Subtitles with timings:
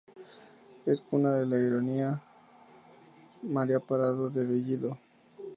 [0.87, 2.23] Es cuna de la heroína
[3.43, 4.97] María Parado de Bellido.